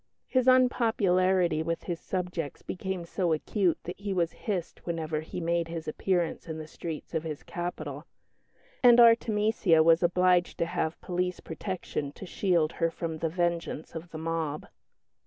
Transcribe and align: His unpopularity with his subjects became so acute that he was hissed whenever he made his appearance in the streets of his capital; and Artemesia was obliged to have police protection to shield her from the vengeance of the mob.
His 0.25 0.47
unpopularity 0.47 1.61
with 1.61 1.83
his 1.83 1.99
subjects 1.99 2.63
became 2.63 3.05
so 3.05 3.33
acute 3.33 3.77
that 3.83 3.99
he 3.99 4.15
was 4.15 4.31
hissed 4.31 4.83
whenever 4.83 5.21
he 5.21 5.39
made 5.39 5.67
his 5.67 5.87
appearance 5.87 6.47
in 6.47 6.57
the 6.57 6.65
streets 6.65 7.13
of 7.13 7.21
his 7.23 7.43
capital; 7.43 8.07
and 8.81 8.99
Artemesia 8.99 9.83
was 9.83 10.01
obliged 10.01 10.57
to 10.57 10.65
have 10.65 10.99
police 11.01 11.39
protection 11.39 12.11
to 12.13 12.25
shield 12.25 12.71
her 12.71 12.89
from 12.89 13.19
the 13.19 13.29
vengeance 13.29 13.93
of 13.93 14.09
the 14.09 14.17
mob. 14.17 14.65